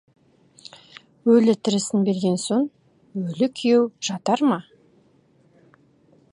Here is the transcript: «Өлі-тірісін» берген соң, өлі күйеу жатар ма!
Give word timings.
«Өлі-тірісін» 1.33 2.05
берген 2.07 2.39
соң, 2.45 2.65
өлі 3.25 3.51
күйеу 3.61 3.87
жатар 4.09 4.47
ма! 4.53 4.61